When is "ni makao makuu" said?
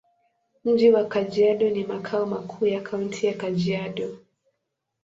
1.69-2.65